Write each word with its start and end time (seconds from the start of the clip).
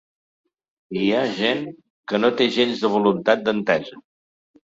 I 1.01 1.01
hi 1.01 1.09
ha 1.17 1.19
gent 1.39 1.59
que 2.11 2.21
no 2.23 2.33
té 2.39 2.47
gens 2.55 2.81
de 2.85 2.91
voluntat 2.95 3.47
d’entesa. 3.51 4.01